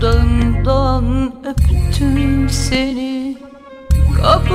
[0.00, 3.36] Dudağından öptüm seni.
[4.22, 4.54] Kapı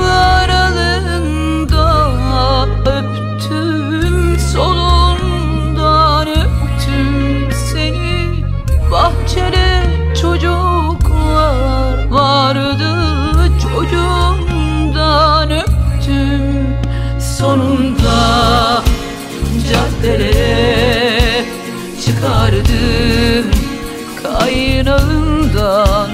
[24.45, 26.09] Kaynağından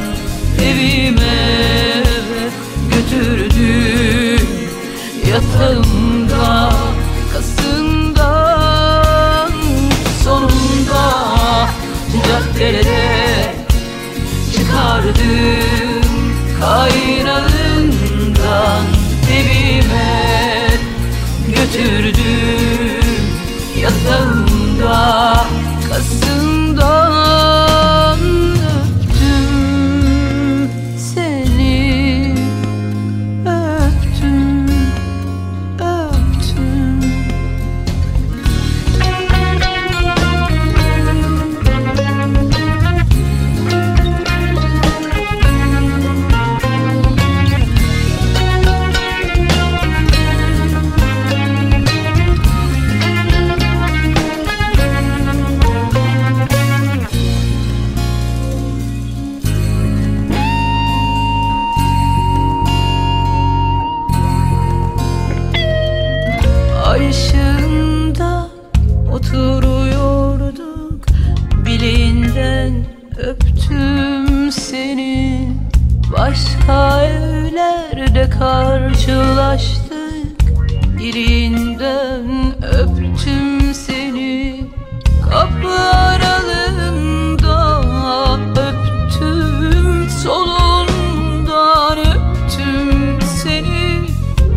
[0.61, 2.03] evime
[2.91, 4.47] götürdüm
[5.29, 6.73] Yatağımda
[7.33, 7.91] kasından
[10.23, 11.05] sonunda
[12.27, 13.55] caddelere
[14.55, 16.01] çıkardım
[16.59, 18.05] Kaynağından
[19.31, 20.11] evime
[21.47, 23.05] götürdüm
[23.81, 24.99] Yatağımda
[25.89, 26.30] kasından
[73.21, 75.49] öptüm seni.
[76.17, 79.91] Başka evlerde karşılaştık.
[80.99, 84.61] Birinden öptüm seni.
[85.29, 87.81] Kapı aralığında
[88.51, 90.09] öptüm.
[90.23, 94.01] Solundan öptüm seni.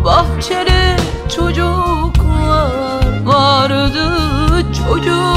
[0.05, 0.97] Bahçede
[1.35, 4.05] çocuklar vardı
[4.73, 5.34] Çocuğumdan